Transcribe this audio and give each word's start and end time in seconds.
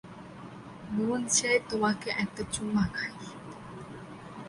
মন 0.91 1.21
চায় 1.27 1.59
তোমাকে 1.69 2.09
একটা 2.23 2.41
চুম্মা 2.53 2.85
খাই। 2.93 3.13